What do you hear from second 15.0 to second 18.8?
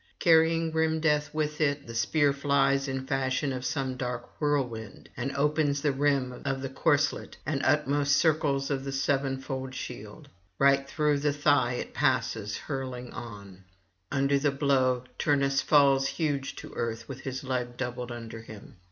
Turnus falls huge to earth with his leg doubled under him.